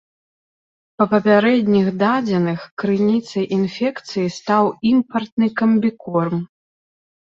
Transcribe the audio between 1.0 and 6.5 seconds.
Па папярэдніх дадзеных, крыніцай інфекцыі стаў імпартны камбікорм.